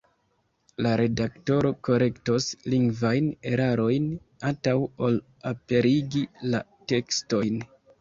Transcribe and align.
La 0.85 0.93
redaktoro 1.01 1.71
korektos 1.89 2.47
lingvajn 2.75 3.29
erarojn 3.53 4.09
antaŭ 4.53 4.77
ol 5.11 5.23
aperigi 5.55 6.27
la 6.53 6.67
tekston. 6.95 7.67